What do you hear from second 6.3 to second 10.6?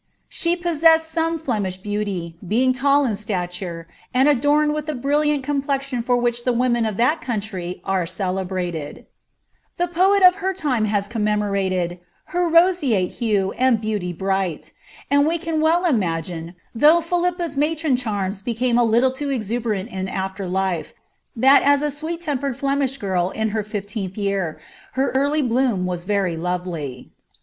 the women of that country are cele A poel of her